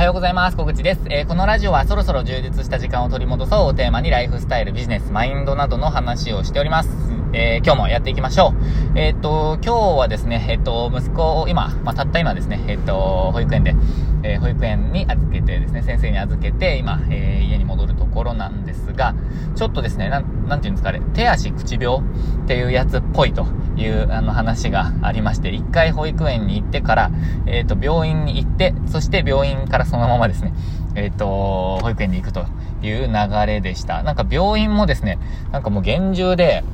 [0.00, 0.56] はようございます。
[0.56, 1.02] 小口です。
[1.10, 6.88] えー、このラジオはそろそろ充実した時間を取り戻そうをテーマにライフスタイル、ビジネス、マインドなどの話をしております。
[7.34, 8.54] えー、今日もやっていきましょ
[8.94, 8.98] う。
[8.98, 13.74] えっ、と、今日はですね、えっ、と、息子を今、まあ、たった今ですね、えっ、と、保育園で、
[14.22, 19.14] え保育園に預けてですね、先生に預けて、今、え家に戻るところなんですが、
[19.56, 22.02] ちょっとですね、なん、なんていうんですかね、手足口病っ
[22.46, 23.46] ていうやつっぽいと
[23.76, 27.10] いうあの話がありまして、一回保育園に行ってから、
[27.46, 30.52] えっ、と、病院に行って、そして病院からそのままですね、
[30.94, 32.44] えっ、と、保育園に行くと
[32.82, 34.02] いう流れでした。
[34.02, 35.18] なんか病院もですね、
[35.52, 36.64] なんかもう厳重で、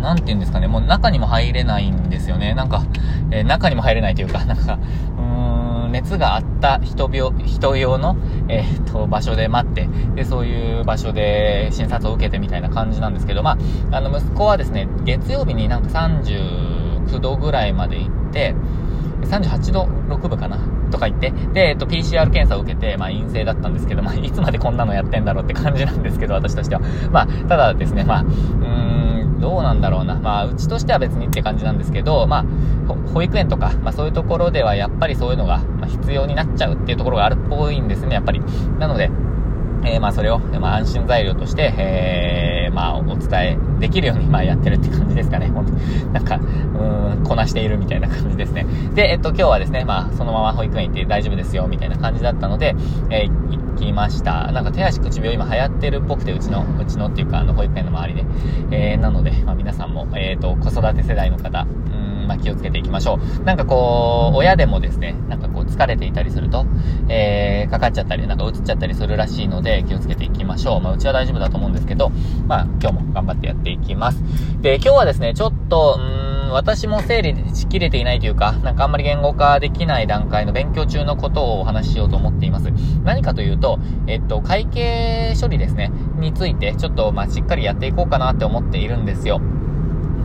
[0.00, 2.54] なんて言うんですかね、もう中にも入れないんですよね。
[2.54, 2.84] なんか、
[3.30, 4.78] えー、中にも入れないというか、なんか、
[5.18, 5.22] う、
[5.96, 8.16] 熱があった人病、人用の、
[8.48, 13.56] えー、っと、場所で待って、で、そういう場所で診察を受けてみたいな感じなんですけど、ま
[13.90, 18.54] あ、あの、息子はですね、月曜日になんか39度ぐらいまで行って、
[19.22, 20.58] 38度6分かな
[20.90, 26.82] とか言って、で、えっと、PCR 検査を受けて、まあ、陰性だったんですけど、まあ、いつまでこんなのやってんだろうって感じなんですけど、私としては。
[27.10, 28.28] まあ、ただですね、まあ、うー
[29.04, 29.05] ん、
[29.40, 30.14] どうなんだろうな。
[30.16, 32.44] まあ、うちとしては別にって感じなんですけど、まあ、
[33.12, 38.40] 保育園とか、まあ、そういうところではやっぱりそういうのが、必要になっちゃうっていうところがあるっぽいんですね、やっぱり。
[38.78, 39.10] なので、
[39.84, 45.48] えー、まあ、それを、まあ、安心材料として、えー、まあ、お伝えできるように、まあ、やってるって感じですかね。
[45.48, 45.72] 本当
[46.12, 48.66] なんか、うん、こなしているみたいな感じですね。
[48.94, 52.76] で、えっと、今日はですね、まあ、そのまま保育園行って大丈夫ですよ、みたいな感じだったので、
[53.08, 54.52] えー、行きました。
[54.52, 58.24] なんか、手足口病今流行ってるっぽくて、うちの、うちのっていうか、あの、保育園の周りで。
[58.72, 61.66] えー、なので、まあ、皆さんも、えっ、と、子育て世代の方、
[62.26, 63.44] まあ、気をつけていきましょう。
[63.44, 66.66] なんかこう、親でもですね、なんかこう疲れていたりすると、
[67.08, 70.80] えー、かかっちゃったり、なんかうつっちゃったりするらしいので、気をつけていきましょう。
[70.80, 72.10] まあ、うちは大丈夫だと思うんですけど、
[72.46, 74.22] まあ、今日も頑張ってやっていきます。
[74.60, 82.72] で、今日はですね、ちょっと、ん、私も整理しきれていないというか、なんかあんまり言語化できない段階の勉強中のことをお話ししようと思っています。
[83.04, 89.40] 何かというと、えっと、会計処理ですね、について、ちょっと、まあ、しっかりやっていこうかなって思っているんですよ。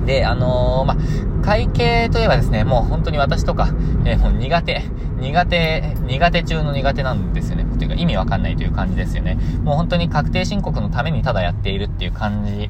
[0.06, 0.98] で、あのー、まあ、
[1.44, 3.70] 会計といえばですね、もう本当に私とか、
[4.06, 4.84] えー、もう苦手、
[5.20, 7.66] 苦手、苦手中の苦手なんですよね。
[7.78, 9.38] というか意味わかんないという感じですよね。
[9.64, 12.70] もう本当に確定申告のためにただやっているっていう感じ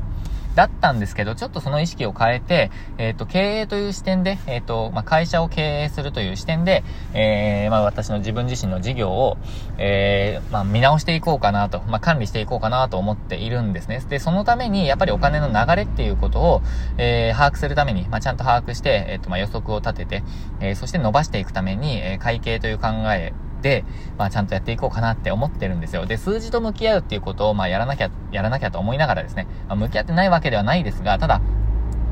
[0.56, 9.38] だったんですけど、ちょっとその意識を変えて、えっ、ー、と、経営という視点で、えっ、ー、と、まあ、会社を経営するという視点で、えー、まあ、私の自分自身の事業を、
[9.78, 14.04] えー、まあ、見直していこうかなと、まあ、管理していこうかなと思っているんですね。
[14.10, 16.62] で、そのために、やっぱりお金の流れっていうことを、
[16.98, 20.24] えー、把握するために、まあ、ちゃんと把握して、えっ、と、まあ、予測を立てて、
[20.60, 23.84] えー、そして伸ばしていくために、えー、会計という考えで、
[24.18, 26.06] まあ、ちゃんとやっていこうかなって思ってるんですよ。
[26.06, 31.42] で、数字と向き合うっていうことを、まあ、やらなきゃ、やらなきゃと思いながらですね、まあ、向き合ってないわけではないですが、ただ、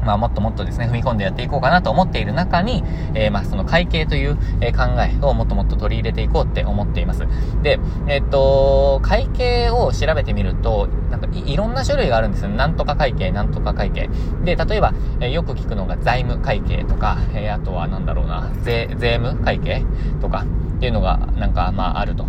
[0.06, 2.84] まあ、もっともっとですね、踏み込んでやっていこうかなと思っている中に、
[3.14, 7.26] えー、まあ、その会計という、え考えをもっともっと取り入れていこうって思っています。
[7.62, 12.50] で、えっと、会計を調べてみると、なんかい、ろんな種類があるんですよ。
[12.50, 14.09] なんとか会計、なんとか会計。
[14.44, 19.84] で、例えば、え、よく聞くのが財務会計とか、えー、あとはなんだろうな、税、税務会計
[20.22, 20.46] とか、
[20.79, 22.25] っていうのが、なんか、まあ、あると。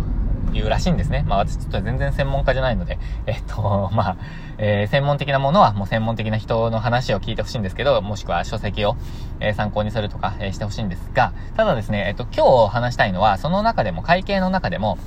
[0.53, 1.23] いうらしいんですね。
[1.29, 4.15] まあ私ちょっと全然専門家じゃないので、えっと、 まあ、
[4.57, 8.97] えー、専門的なものはもう専門的な人の話を聞いてほしいんですけど、もしくは書籍を、
[9.39, 14.97] えー、参考にするとか、えー、してほしいんですが、ただですね、えっと、今日話したいのは、その中でも、会計の中でも、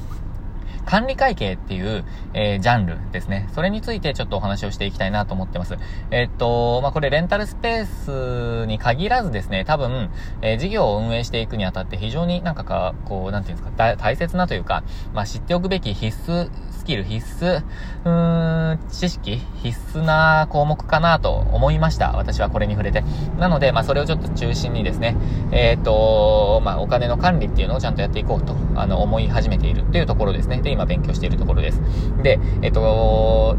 [0.87, 3.49] 管理会計っていう、えー、ジャンルですね。
[3.55, 5.77] それについてちょっとお話をしていきたいなと思ってます。
[6.11, 10.11] えー、っと、まあ、これレンタルスペースに限らずですね、多分、
[10.43, 16.50] えー、事業を運営していくにあたって非常になんかか、こう、なんていうんですか、大切なというか、まあ、知っておくべき必須
[16.84, 22.12] スキル、必須、うーん、知識、必須な項目かなと思いました。
[22.12, 23.03] 私はこれに触れて。
[23.39, 25.17] なので、まあ、それをちょっと中心にですね、
[25.50, 30.61] えっ、と、まあ、お金の管理っていうのをちゃんとやっていこうと、あの、思い始めているっていうところですね。
[30.61, 31.81] で、今勉強しているところです。
[32.23, 33.56] で、えっ、と、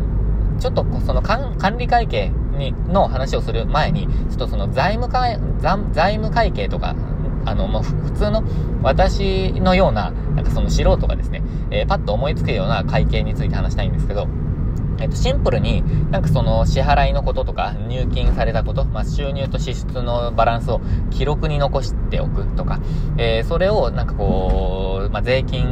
[0.59, 5.39] ちょっとその管理会計にの話をする前に、ちょっとその財務会、
[5.93, 6.95] 財務会計とか、
[7.45, 8.43] あの、もう普通の
[8.81, 14.27] 私のような、なんかその素人がですね、えー、パッと思いつくような会計について話したいんですけど、
[14.99, 20.81] えっと、シンプルに、なんかその支払いのこととか、入金されたこと、まあ、収入と支出のバランスを
[21.11, 22.79] 記録に残しておくとか、
[23.17, 25.65] えー、それをなんかこう、まあ、税金、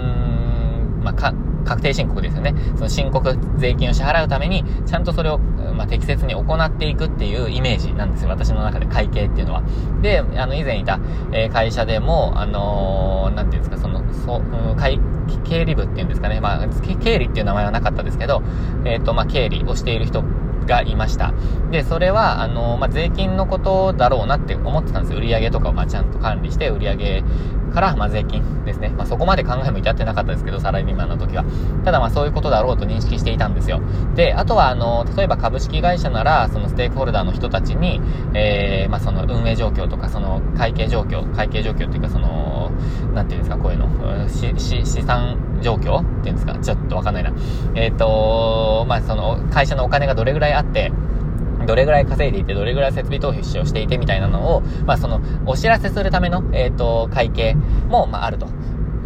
[1.04, 2.54] まあ、か、確定申告ですよね。
[2.76, 8.30] その申告、税金を支払うために、ちゃんとそれを、まあ、適切に行っていくっていうイメージなんですよ。
[8.30, 9.64] 私の中で会計っていうのは。
[10.02, 11.00] で、あの、以前いた、
[11.32, 15.00] えー、会社でも、あのー、なんていうんですか、その、そう、うん、会、
[15.44, 16.40] 経理部っていうんですかね。
[16.42, 16.68] まあ、
[17.04, 18.42] 経理っていう名前はなかったですけど、
[18.86, 20.24] えっ、ー、と、まあ、経理をしている人
[20.66, 21.34] がいました。
[21.72, 25.20] で、それは、あの、まあ、税金のことだろうなって思ってたんですよ。
[25.20, 27.24] 売上とかを、ま、ちゃんと管理して、売上
[27.74, 28.90] から、まあ、税金ですね。
[28.90, 31.44] まあ、そこまで考えも至ってなかったですけど、サラリーマンの時は。
[31.84, 33.82] ただ、ま、そういうことだろうと認識していたんですよ。
[34.16, 38.00] で、あとは、あの、例えば株式会社なら、そのステークホルダーの人たちに、
[38.34, 42.53] えー、まあ、その運営状況とか、その会計状況、会計状況っていうか、その、
[43.14, 47.32] なんていうんですか、こういうの、し、し、資産状況っていうんですか、ちょっとわかんないな。
[47.76, 50.92] えっ、ー、と、まあ、その、会社のお金がどれぐらいあって、
[51.66, 57.56] どれぐらい稼いでいて、どれぐらい設備投資をしていてみたいなのを、まあ、その、お知らせするための、えっ、ー、と、会計
[57.90, 58.48] も、まあ、あると。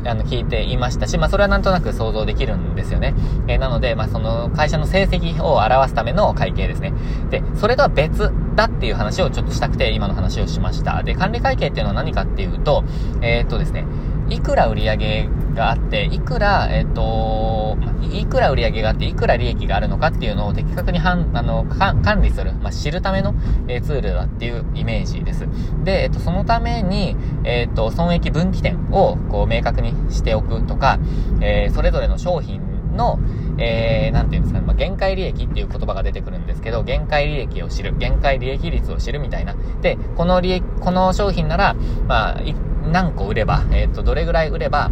[0.08, 3.14] あの、聞いていましたし、まあ、それはなんとなく想像できるんですよね。
[3.48, 6.94] えー、なので、まあ、その、会社の成績を表すための会計ですね。
[7.30, 11.04] で、それとは別だっていう話をちょっとしたくて、今の話をしました。
[11.04, 12.84] で、管理会計っていうのは何かっていうと、
[13.22, 13.86] えー、っとですね、
[14.30, 17.78] いくら売り上げがあって、いくら、えっ、と、
[18.12, 23.34] いくら売り上げがあって、いくら利益があるのかっていうのを的確にはんあの管理する、まあ、知るための、
[23.68, 25.48] えー、ツールだっていうイメージです。
[25.84, 31.00] で、えっ、と、そのために、えっ、と、損益分岐点をこう明確にしておくとか、
[31.42, 32.62] えそれぞれの商品
[32.98, 33.20] の、
[33.58, 39.56] えー、なんていうんですかね、まあ、限界利益っていう言葉が出てくるんですけど、限界利益を知る、限界利益率を知るみたいな。
[39.82, 41.76] で、この利益、この商品なら、
[42.08, 42.42] まあ、
[42.88, 44.92] 何個売れば、えっ、ー、と、どれぐらい売れば、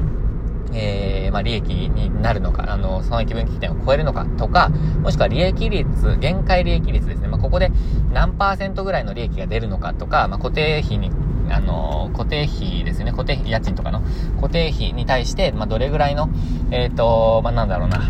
[0.73, 4.69] えー、まあ、利益になるのか、あの、損益分岐点を超えるのかとか、
[5.01, 7.27] もしくは利益率、限界利益率ですね。
[7.27, 7.71] まあ、ここで
[8.13, 11.11] 何パーセントぐらいの利益が出るのかとか、まあ、固定費に、
[11.49, 13.11] あの、固定費ですね。
[13.11, 14.01] 固定費、家賃とかの
[14.35, 16.29] 固定費に対して、まあ、どれぐらいの、
[16.71, 18.01] えっ、ー、と、まあ、なんだろうな、う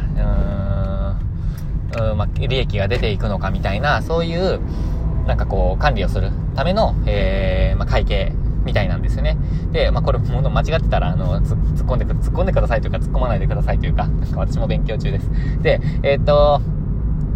[1.97, 4.59] ーん、うんまあ、利益が出ていくのかみたいな、そういう、
[5.27, 8.31] なんかこう、管理をするための、えー、まあ、会計
[8.65, 9.37] みたいなんですよね。
[9.71, 15.29] で、まあ、これ、もの間違ってたら、あの、突っ込んでく、突っ込んでくださいというか、突っ込まないでくださいというか、なんか私も勉強中です。
[15.61, 16.61] で、えー、っと、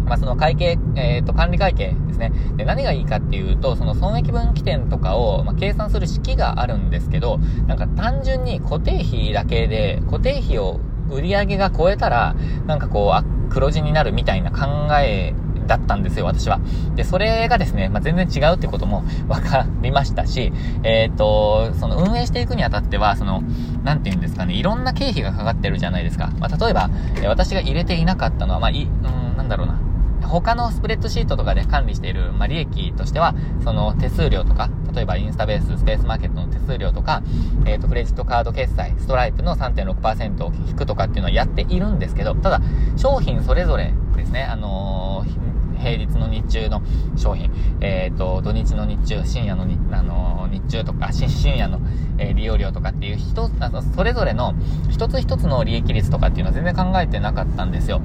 [0.04, 2.32] まあ、その会計、えっ、と、管理会計ですね。
[2.56, 7.38] で、何がいいかっていうと、その損益分岐点とかを、まあ、計算する式があるんですけど、
[7.68, 10.80] なんか単純に固定費だけで、固定費を
[11.10, 12.34] 売り上げが超えたら、
[12.66, 15.32] なんかこう、あ、黒字になるみたいな考え
[15.70, 16.60] だったんですよ、私は。
[16.96, 20.52] で、それがですね、まあ、全然違うってことも分かりましたし、
[20.82, 23.42] えっ、ー、と、その運営していくにあたっては、その、
[23.84, 26.32] なんて言うんですかね、いろんな経費がかかってるじゃないですか。
[26.40, 26.90] まあ、例えば、
[27.22, 29.80] え私が入れていなかったのは、まあ、い、うん、なんだろうな。
[30.26, 37.22] 他のスプレッドシートとかで管理している、まあ、利益としては、その手数料とか、例えばインスタベース、スペースマーケットの手数料とか、
[37.64, 42.60] えっ、ー、と、クレジットカード決済、ストライプの3.6%を引くとかっていうのはやっているんですけど、ただ、
[42.96, 45.49] 商品それぞれですね、あのー
[45.80, 46.82] 平日の日中の
[47.16, 47.50] 商品、
[47.80, 51.80] えっ、ー、と、土日の日中、深夜のに、あの日中とか、深夜の、
[52.18, 53.52] え、利用料とかっていう一つ、
[53.94, 54.54] それぞれの
[54.90, 58.00] 一つ一つの利益率とかっていうのは全然考えてなかったんですよ。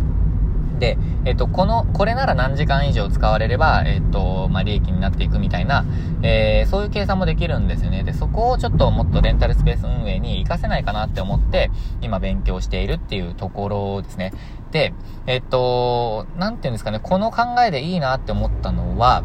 [0.79, 5.85] で、えっと、この、これなら何時間以上使われれば、えっと、まあ、利益になっていくみたいな、
[6.21, 8.03] えー、そういう計算もできるんですよね。
[8.03, 14.33] で、そこをちょっともっとレンタルスペース運営に活かせないかなって思って、今勉強しているっていうところですね。
[14.71, 14.93] で、
[15.27, 19.23] えっと、なんていうんですかね、この考えでいいなって思ったのは、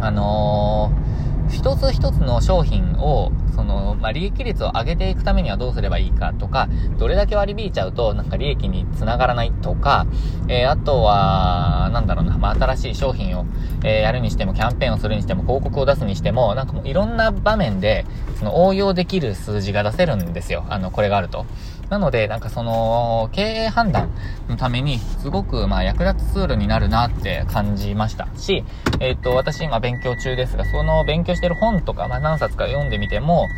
[0.00, 1.18] あのー
[1.48, 10.06] 一つ一つの商品を、その、まあ、利益率を上げていくためにはどうすればいいかとか、どれだけ割り引いちゃうと、なんか利益につながらないとか、
[10.46, 13.46] えー、あとは、なんだろうな、まあ、新しい商品を、
[13.82, 18.06] えー、やるにしても、キャンペーンをするにしても、広告を出すにしても、なんかもういろんな場面で、
[18.38, 20.64] その応用できる数字が出せるんですよ。
[20.68, 21.44] あの、これがあると。
[21.90, 24.10] なので、なんかその、経営判断
[24.48, 28.28] のために、すごく、まあ、役立つツールになるなって感じました。
[28.36, 28.64] し、
[29.00, 33.48] えっ、と、私今勉強中ですが、その勉強してる本とか、まあ、何冊か読んでみても、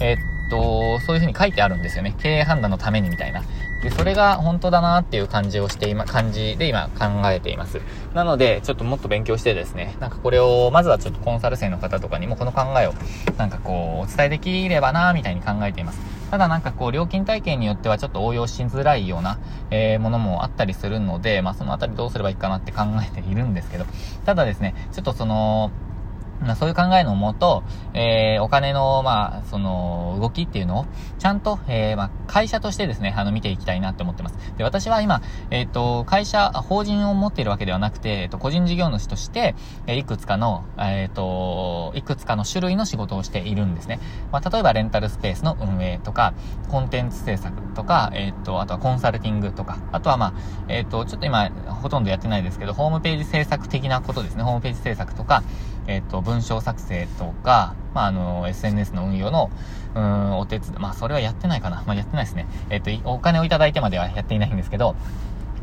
[0.00, 2.14] えっ、ー、と、そういう風に書いてあるんですよね。
[2.18, 3.42] 経営判断のためにみたいな。
[3.82, 7.80] で、それが本当だなっていう感じをして今、感じで今考えています。
[8.14, 12.94] なので、ちょっともっと勉強してですね、なんかこれを、まずはちょっとコンサル生の方とかにもこの考えを、
[13.36, 16.00] なんかこう、お伝えできればなみたいに考えています。
[16.30, 19.38] ただなんかこう、料金体系によってはちょっと応用しづらいような、
[19.70, 23.84] えー、ものもあったりするので、まあそのあたりどうすればいいかなって考えているんですけど、
[24.24, 25.70] ただですね、ちょっとその、
[26.40, 27.62] まあ、そういう考えのもと、
[27.94, 30.86] えー、お金の、まあ、その、動きっていうのを、
[31.18, 34.36] ちゃんと、えー、まあ、会社としてですね、あの、見ていきたいなって思ってます。
[34.56, 39.54] で、私は今、えっ、ー、と、会社、法人を持っているわけではなくて、えっ、と、個人事業主として、
[39.86, 43.98] えいくつかの、えっ、と、いくつかの種類の仕事をしているんですね。
[44.32, 46.34] まあ、例えば、レンタルスペースの運営とか、
[46.68, 50.32] コンテンツ制作とか、えっ、と、あとはコンサルティングとか、あとは、まあ、
[50.68, 54.42] えっ、と、ちょっと今、ほとんどやってないですけど、ホームページ制作的なことですね。
[54.42, 55.42] ホームページ制作とか、
[55.86, 59.50] えっ、と、文章作成とか、まあ、あの、SNS の運用の、
[59.94, 61.82] うん、お手伝い、まあ、それはやってないかな。
[61.86, 62.46] まあ、やってないですね。
[62.70, 64.96] えっ、と、お金をいただいてまではやっていないんですけど、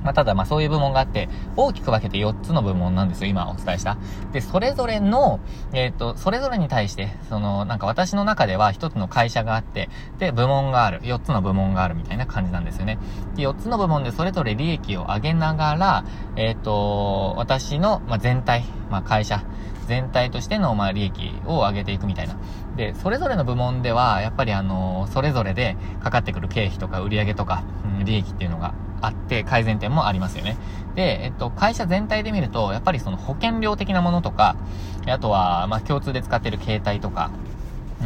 [0.03, 3.97] まあ、ただ、ま、そういう部門があって、大きく分けて4つの部門なんですよ、今お伝えした。
[4.33, 5.39] で、それぞれの、
[5.71, 9.89] えっ、ー、と、それぞれに対して、その、なんか私の中では1つの会社があって、
[10.19, 10.99] で、部門がある。
[11.01, 12.97] 4つの部門があるみたいな感じなんですよね。
[13.35, 19.43] で、4つの部門でそれぞれ利益を上げながら、えっ、ー、と、私の、ま、全体、まあ、会社、
[19.87, 22.35] 全体としての、まあ、利益を上げていくみたいな。
[22.77, 27.63] で、それぞれの部門では、やっぱりあの、それぞれでかかってくる経費とか売上とか、
[27.99, 30.57] うん、利益っていうのがあって、改善点もありますよね。
[30.95, 34.55] で、えっと、会社全体で見ると、やっぱりその保険料的なものとか、
[35.07, 37.31] あとは、ま、共通で使ってる携帯とか、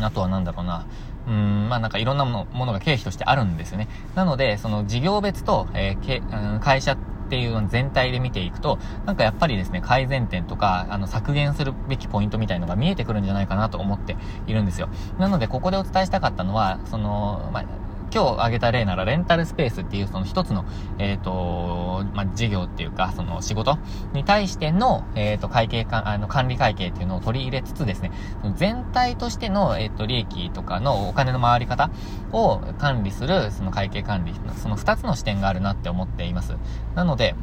[0.01, 0.85] あとはなんだろうな、
[1.27, 3.89] うん、まあなんかいろんなものものが経費としてあるんですよね。
[4.15, 6.95] なので、その事業別と、えーけうん、会社
[7.27, 14.15] っていうの全体で見ていくと、なんかやっぱりですね、改善点とか、あの、削減するべきポイントみたいのが見えてくるんじゃないかなと思って
[14.47, 14.89] いるんですよ。
[15.19, 17.65] なので、ここでお伝えしたかったのは、その、まあ、
[18.13, 20.65] 今日挙げた例ならレンタルスペースっていうその一つの、
[20.97, 23.77] えっ、ー、と、まあ、事業っていうか、その仕事
[24.13, 28.11] に対しての、えっ、ー、と、会計か、あの、管理会計っていうのを取り入れつつですね、
[28.55, 31.89] 全体としての、えっ、ー、と、利益とかのお金の回り方
[32.31, 36.55] を管理する、その会計管理、その二つの視点があるなって思っています。
[36.95, 37.35] なので、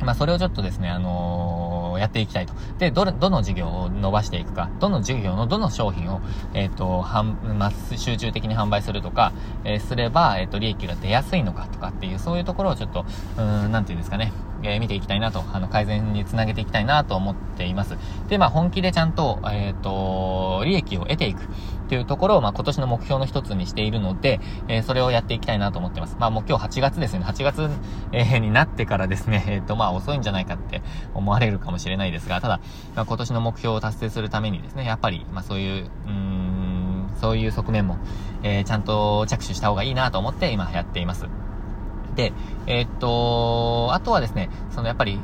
[0.00, 2.52] まあ、それをちょっとですね、あのを、やっていきたいと。
[2.78, 6.20] で、ど、どの事業を伸ばしていくか、どの事業のどの商品を、
[6.52, 9.32] えっ、ー、と、販、まあ、集中的に販売するとか、
[9.64, 13.04] えー、すれば、えっ、と、利益が出やすいのかとかっていう、そういうところをちょっと、
[13.38, 14.32] うん、なんていうんですかね、
[14.62, 17.96] え見ていきたいなと、あの、改善につなげていきたいなと思っています。
[18.28, 21.42] で、まあ、本気でちゃんと、えっ、と、利益を得ていく
[21.84, 26.16] っていうところを、まあ、今年の目標の一つにしているので、えそれをやっていきたいなと思ってます。
[26.18, 27.70] まあ、もう今日8月ですね、8月、
[28.12, 32.60] えー、になってからですね、 えっ、と、まあ、遅いんじゃないかって思われるかもしれないですが、ただ、
[32.96, 37.98] まあ、今年の目標を達成するためにですね、やっぱり、まあ、そういう、うーん、そういう側面も、
[38.42, 41.28] えー、ちゃんと着手した方がいいなと思って今やっています。
[42.16, 42.32] で、
[42.66, 45.18] えー、っと、あとはですね、そのやっぱり、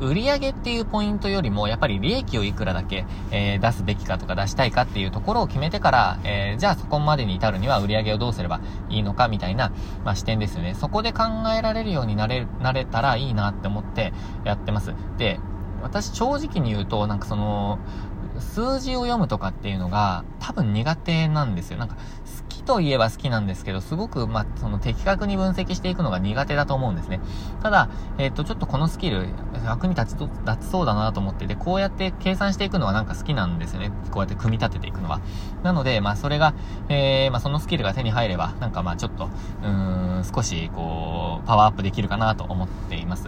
[0.00, 9.72] 売り上げっていうポイントよりも、やっぱり利益をいくらだけ、えー、出すべきかとか出したいかっていうところを決めてから、えー、じゃあそこまでに至るには売り上げをどうすればいいのかみたいな、
[10.04, 10.74] まあ、視点ですよね。
[10.74, 11.24] そこで考
[11.56, 14.12] えられるようになれ、なれたらいいなって思って
[14.44, 14.94] やってます。
[15.18, 15.38] で、
[15.82, 17.78] 私正直に言うと、なんかその、
[18.38, 21.78] 数字を読むとかっていうのが多分苦手なんですよ。
[21.78, 21.96] なんか
[22.70, 27.20] といえば好きなんですけど、すごく、まあ、その的確に分析していくのが苦手だと思うんですね。
[27.64, 29.26] ただ、えっ、ー、と、ちょっとこのスキル、
[29.64, 33.90] 役に立ち、立ちそうだなと思ってて、こうやって計算していくのはなんか好きなんですよね。
[34.12, 35.20] こうやって組み立てていくのは。
[35.64, 36.54] なので、まあ、それが、
[36.88, 43.26] えー、まあ、そのスキルが手に入れば、なんかまあ、ちょっと、うーん、少し、こう、パワーアップできるかなと思っています。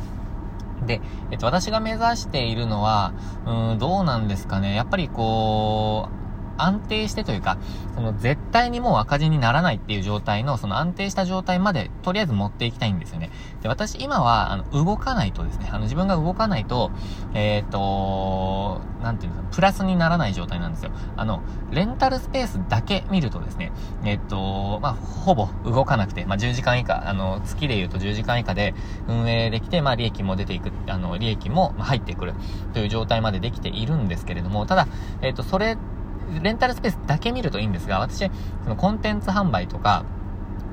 [0.87, 1.00] で、
[1.32, 3.12] えっと、私が目指しているのは、
[3.44, 4.76] うん、どうなんですかね。
[4.76, 6.22] やっぱりこう、
[6.62, 7.59] 安定してというか、
[7.95, 13.31] その絶対にもう赤字にならないっていう状態の、その安定した状態まで、とりあえず持っていきたいんですよね。
[13.62, 16.90] で、私今は、あの、動かないとですね、あの、自分が動かないと、
[17.35, 20.92] えっ、ー、と、なんていうんですか、プラスにならない状態なんですよ。
[21.16, 23.73] あの、レンタルスペースだけ見るとですね、
[24.04, 28.75] えっ、ー、と、まあ、ほぼ動かなくて、まあ、10時間以下、あの、月で言うと10時間以下で
[29.09, 32.35] 運営できて、まあ、利益も出ていく、あの、利益も入ってくる
[32.73, 34.87] という状態までできているんですけれども、ただ、
[35.21, 35.76] えっ、ー、と、それ
[36.43, 38.31] レンタルスペースだけ見るといいんですが、私、
[38.64, 40.05] そのコンテンツ販売とか、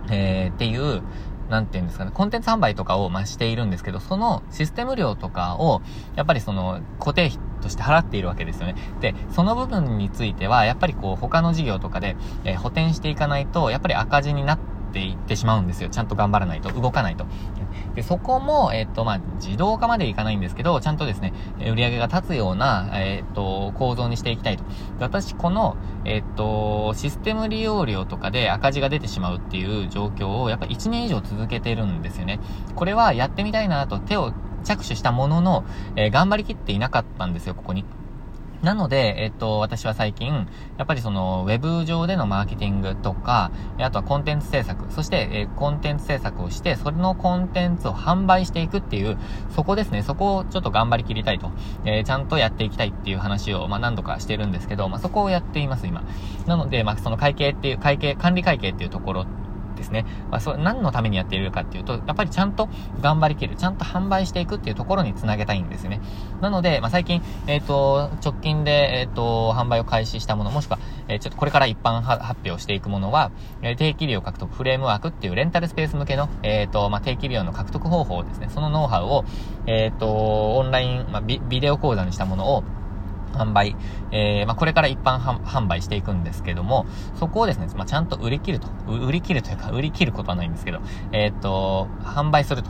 [0.10, 1.02] えー、っていう、
[1.50, 5.82] なんていうんですかね、コンテンツ販売とかを、まあ、しているんですけど、そのシステム料とかを、
[6.16, 8.76] やっぱりその、固定費として払っているわけですよね。
[9.02, 15.90] で、その部分については、やっぱりこう、他の事業とかで、えー、補填していかないと、やっぱり赤字になってっていってしまうんですよ。
[15.90, 17.26] ちゃんと頑張らないと、動かないと。
[17.96, 24.64] で、そこも、えっと、まあ、自動化までいかないんですけど、ちゃんとですね、売り上げが立つような、えっと、構造にしていきたいと。
[25.00, 32.40] 私、この、えっと、システム利用料とかで赤字が出てしまうっていう状況を、やっぱ1年以上続けてるんですよね。
[32.76, 35.64] これはやってみたいなと手を着手したものの、
[35.96, 37.86] え、頑張りきっていなかったんですよ、ここに。
[38.62, 40.48] なので、えっと、私は最近、
[40.78, 49.18] やっぱりその、ウェブ上でのマーケティングとか、あとはコンテンツ制作、そして、えコンテンツ制作をして、それのコンテンツを販売していくっていう、
[49.56, 51.52] そこですね、そこをちょっと頑張りきりたいと、
[51.86, 56.04] えー、ちゃんとやっていきたいっていう話を、まあ、何度かしてるんですけど、まあ、そこをやっています、今。
[56.46, 59.26] なので、まあ、その会計っていう、会計、管理会計っていうところ
[59.80, 60.06] ですね。
[60.30, 62.70] まあ、そ何のためにやっているかっていうと、やっぱりちゃんと
[63.02, 66.02] 頑張りきる、ちゃんと販売していくっていうところにつなげたいんですね。
[66.42, 73.32] なので、まあ、最近、えっ、ー、と、直近で、えっ、ー、と、販売を開始したもの、もしくは、えー、ちょっとこれから一般発表していくものは、
[73.62, 78.50] え定期利用獲得フレームワークっていうレンタルスペース向けの、えっ、と、まあ、定期利用の獲得方法ですね。
[78.50, 79.26] そのノウハウを、
[79.66, 82.64] えっ、と、オンライン、まあビ、ビデオ講座にしたものを、
[83.34, 83.76] 販売、
[84.12, 86.86] えー、まあ、これから一般販売していくんですけども、
[87.20, 90.80] そこをですね、まあ、ちゃんと売り切ると、売り切るというか、売り切ることはないんですけど、
[91.12, 92.70] えー、っと、販売すると。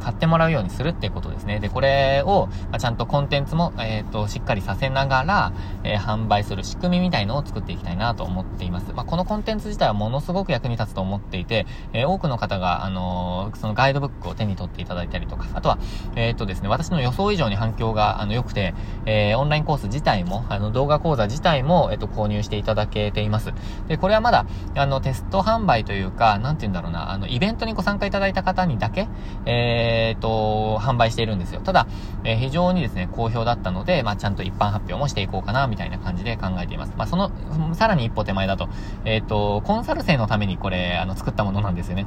[0.00, 1.60] 買ってもらうようにするっていうことですね。
[1.60, 5.52] で、これを、まあ、ちゃんとコンテンツも、えっ、と、しっかりさせながら、
[5.84, 8.92] え、販売する仕組みみたいのを作っていきたいなと思っています。
[8.94, 15.78] まあ、このコンテンツ自体はものすごく役に立つと思っていて、え、多くの方が、あのそのガイドブックを手に取っていただいたりとか、あとは、
[16.16, 18.74] えっ、とですね、私の予想以上に反響が、あの、良くて、
[19.04, 23.52] えオンラインコース自自体も、あの、動画講座自体も、えっ、と、購入していただけています。
[23.86, 29.08] で、これはまだ、あの、テスト販売というか、なんて言うんだろうな、あの、イベントにご参加いただいた方にだけ、
[29.44, 31.60] えっ、と、販売しているんですよ。
[31.60, 31.86] ただ、
[32.24, 36.94] えー、非常にですね、好評だったので、まあ、ちゃんと一般発表もしていこうかな、みたいな感じで考えています。
[36.96, 37.30] まあ、その、
[37.74, 38.70] さらに一歩手前だと、
[39.04, 42.06] えっ、と、コンサル生のためにこれ、あの、作ったものなんですよね。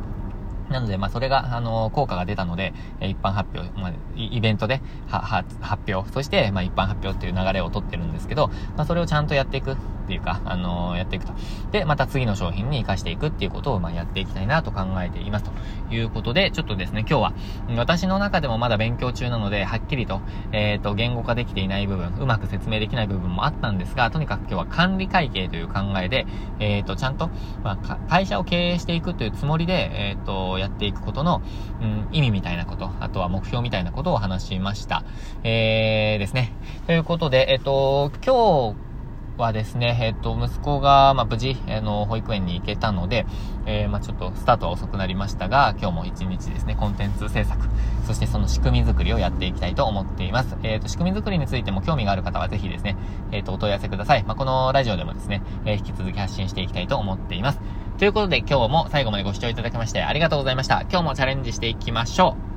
[0.70, 9.78] なので、まあ、それが、あの、効果が出たので、え一般発表、まあ、イベントで、は、は、発表、そして、まあ、一般発表っていう流れを取ってるんですけど、まあ、それをちゃんとやっていく。
[10.04, 11.34] っていうか、あのー、やっていくと。
[11.72, 15.46] で、また次の商品に活かしていくっていうことを、まあ、やっていきたいなと考えています。
[15.46, 17.34] ということで、ちょっとですね、今日は、
[17.78, 26.26] 私の中でもまだ勉強中なので、はっきりと、えっ、ー、と、言語化できていない部分、うまく説明できない部分もあったんですが、とにかく今日は管理会計という考えで、
[26.60, 27.30] えっ、ー、と、ちゃんと、
[27.64, 31.42] まあ、会社を経営していくというつもりで、えっ、と、やっていくことの、
[31.82, 35.04] うん、意味みたいなこと、あとは目標みたいなことを話しました。
[35.44, 36.54] えー、ですね。
[36.88, 38.93] ということで、えっ、と、今日、
[39.38, 43.26] はですね、えっ、と、息子が、まあ、無事、あの、保育園に行けたので、
[43.66, 47.66] えー、まあ、ちょっとスタートは遅くなりましたが、今日も一日ですね、コンテンツ制作、
[48.06, 50.56] そしてその仕組み作りをやっていきたいと思っています。
[50.64, 52.96] えっ、と、仕組み作りについても興味がある方はぜひですね、
[53.32, 54.24] えっ、と、お問い合わせください。
[54.24, 57.60] まあ、このラジオでもですね、え引き続き発信していきたいと思っています。
[57.98, 60.82] ということで今日も最後までご視聴いただきましてありがとうございました。
[60.82, 62.53] 今日もチャレンジしていきましょう。